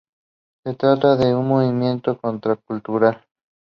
[0.65, 3.23] Se trata de un movimiento contracultural.